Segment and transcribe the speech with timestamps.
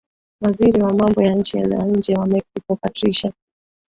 [0.41, 3.33] waziri wa mambo ya nchi za nje wa mexico patricia